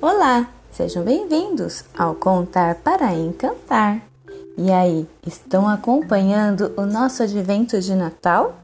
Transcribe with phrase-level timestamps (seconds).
[0.00, 4.00] Olá, sejam bem-vindos ao Contar para Encantar.
[4.56, 8.60] E aí, estão acompanhando o nosso advento de Natal?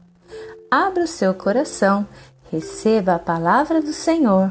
[0.71, 2.07] Abra o seu coração,
[2.49, 4.49] receba a palavra do Senhor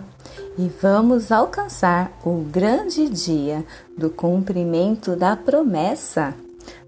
[0.59, 3.65] e vamos alcançar o grande dia
[3.97, 6.35] do cumprimento da promessa.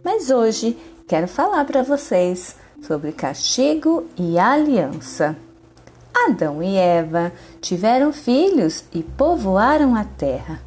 [0.05, 0.77] Mas hoje
[1.09, 5.35] quero falar para vocês sobre castigo e aliança.
[6.27, 10.61] Adão e Eva tiveram filhos e povoaram a terra,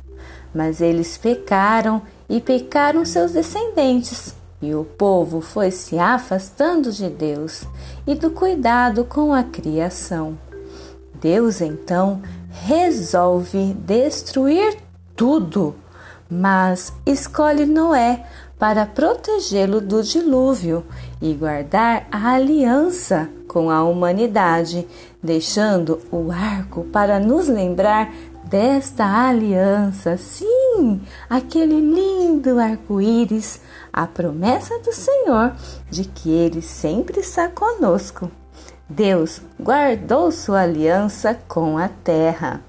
[0.53, 7.63] mas eles pecaram e pecaram seus descendentes, e o povo foi se afastando de Deus
[8.07, 10.37] e do cuidado com a criação.
[11.19, 14.77] Deus então resolve destruir
[15.15, 15.75] tudo,
[16.29, 18.23] mas escolhe Noé
[18.59, 20.85] para protegê-lo do dilúvio
[21.21, 24.87] e guardar a aliança com a humanidade,
[25.23, 28.13] deixando o arco para nos lembrar
[28.43, 30.17] desta aliança.
[30.17, 35.55] Sim, aquele lindo arco-íris, a promessa do Senhor
[35.89, 38.29] de que ele sempre está conosco.
[38.89, 42.61] Deus guardou sua aliança com a terra.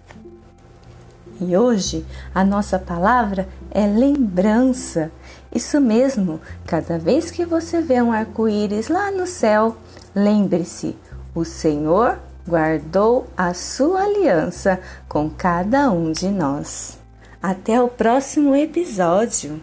[1.40, 5.10] E hoje a nossa palavra é lembrança.
[5.52, 9.76] Isso mesmo, cada vez que você vê um arco-íris lá no céu,
[10.14, 10.96] lembre-se:
[11.34, 16.98] o Senhor guardou a sua aliança com cada um de nós.
[17.42, 19.60] Até o próximo episódio!